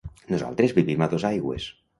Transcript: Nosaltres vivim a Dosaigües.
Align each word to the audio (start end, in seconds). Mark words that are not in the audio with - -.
Nosaltres 0.31 0.73
vivim 0.79 1.05
a 1.07 1.11
Dosaigües. 1.15 1.71